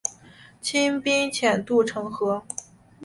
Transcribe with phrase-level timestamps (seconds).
[0.59, 2.41] 清兵潜渡城河。